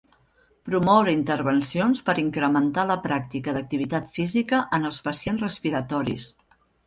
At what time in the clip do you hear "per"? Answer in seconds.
2.07-2.15